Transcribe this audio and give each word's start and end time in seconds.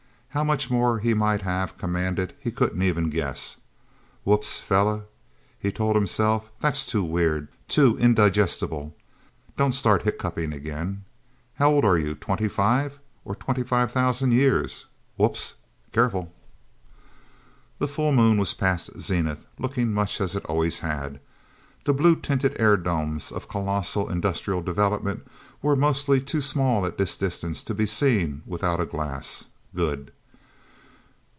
How 0.33 0.45
much 0.45 0.71
more 0.71 0.99
he 0.99 1.13
might 1.13 1.41
have 1.41 1.77
commanded, 1.77 2.33
he 2.39 2.51
couldn't 2.51 2.81
even 2.81 3.09
guess. 3.09 3.57
Wups, 4.25 4.61
fella, 4.61 5.03
he 5.59 5.73
told 5.73 5.97
himself. 5.97 6.53
That's 6.61 6.85
too 6.85 7.03
weird, 7.03 7.49
too 7.67 7.97
indigestible 7.97 8.95
don't 9.57 9.73
start 9.75 10.03
hiccuping 10.03 10.53
again. 10.53 11.03
How 11.55 11.69
old 11.71 11.83
are 11.83 11.97
you 11.97 12.15
twenty 12.15 12.47
five, 12.47 12.97
or 13.25 13.35
twenty 13.35 13.63
five 13.63 13.91
thousand 13.91 14.31
years? 14.31 14.85
Wups 15.19 15.55
careful... 15.91 16.33
The 17.79 17.89
full 17.89 18.13
Moon 18.13 18.37
was 18.37 18.53
past 18.53 18.97
zenith, 19.01 19.45
looking 19.59 19.91
much 19.93 20.21
as 20.21 20.33
it 20.33 20.45
always 20.45 20.79
had. 20.79 21.19
The 21.83 21.93
blue 21.93 22.15
tinted 22.15 22.55
air 22.57 22.77
domes 22.77 23.33
of 23.33 23.49
colossal 23.49 24.07
industrial 24.09 24.61
development, 24.61 25.27
were 25.61 25.75
mostly 25.75 26.21
too 26.21 26.39
small 26.39 26.85
at 26.85 26.97
this 26.97 27.17
distance 27.17 27.65
to 27.65 27.73
be 27.73 27.85
seen 27.85 28.43
without 28.45 28.79
a 28.79 28.85
glass. 28.85 29.47
Good... 29.75 30.13